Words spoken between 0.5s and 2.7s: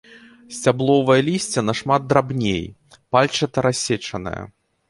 Сцябловае лісце нашмат драбней,